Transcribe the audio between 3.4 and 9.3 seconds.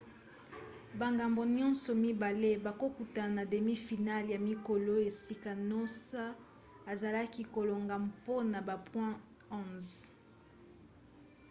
demi final ya mikolo esika noosa azalaki kolonga mpona ba point